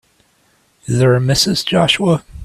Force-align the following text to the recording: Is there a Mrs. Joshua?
Is 0.85 0.97
there 0.97 1.13
a 1.15 1.19
Mrs. 1.19 1.63
Joshua? 1.63 2.23